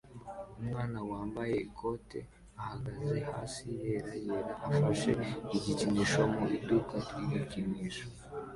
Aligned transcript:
Umwana 0.59 0.99
wambaye 1.09 1.55
ikote 1.67 2.19
ahagaze 2.61 3.15
hasi 3.31 3.63
yera 3.81 4.13
yera 4.25 4.53
afashe 4.69 5.11
igikinisho 5.57 6.21
mu 6.33 6.43
iduka 6.57 6.95
ry 7.19 7.19
igikinisho 7.25 8.05